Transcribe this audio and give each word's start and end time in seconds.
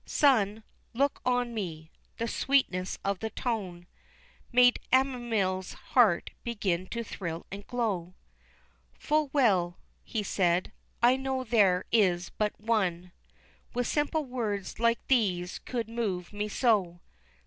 "Son, 0.03 0.63
look 0.95 1.21
on 1.27 1.53
me," 1.53 1.91
the 2.17 2.27
sweetness 2.27 2.97
of 3.05 3.19
the 3.19 3.29
tone 3.29 3.85
Made 4.51 4.79
Ammiel's 4.91 5.73
heart 5.93 6.31
begin 6.43 6.87
to 6.87 7.03
thrill 7.03 7.45
and 7.51 7.67
glow, 7.67 8.15
"Full 8.97 9.29
well," 9.31 9.77
he 10.03 10.23
said, 10.23 10.71
"I 11.03 11.17
know 11.17 11.43
there 11.43 11.85
is 11.91 12.31
but 12.31 12.59
One 12.59 13.11
With 13.75 13.85
simple 13.85 14.25
words 14.25 14.79
like 14.79 15.05
these 15.07 15.59
could 15.59 15.87
move 15.87 16.33
me 16.33 16.47
so." 16.47 16.99